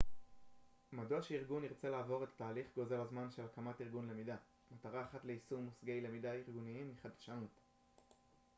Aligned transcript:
מדוע 0.93 1.21
שארגון 1.21 1.63
ירצה 1.63 1.89
לעבור 1.89 2.23
את 2.23 2.29
התהליך 2.35 2.65
גוזל 2.75 2.99
הזמן 3.01 3.31
של 3.35 3.41
הקמת 3.45 3.81
ארגון 3.81 4.09
למידה 4.09 4.35
מטרה 4.71 5.03
אחת 5.05 5.25
ליישום 5.25 5.63
מושגי 5.65 6.01
למידה 6.01 6.33
ארגוניים 6.33 6.87
היא 6.87 6.97
חדשנות 7.03 7.59